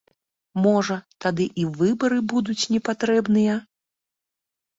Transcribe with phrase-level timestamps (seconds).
[0.65, 0.95] Можа,
[1.25, 3.61] тады і выбары будуць не патрэбныя?